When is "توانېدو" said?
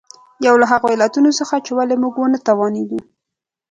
2.47-2.99